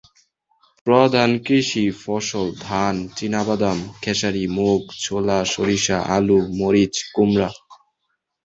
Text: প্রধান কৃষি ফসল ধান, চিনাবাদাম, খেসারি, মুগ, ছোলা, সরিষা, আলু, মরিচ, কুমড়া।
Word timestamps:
প্রধান 0.87 1.29
কৃষি 1.45 1.85
ফসল 2.01 2.47
ধান, 2.59 2.95
চিনাবাদাম, 3.17 3.77
খেসারি, 4.01 4.43
মুগ, 4.57 4.81
ছোলা, 5.03 5.39
সরিষা, 5.53 5.97
আলু, 6.15 6.39
মরিচ, 6.59 6.95
কুমড়া। 7.15 7.49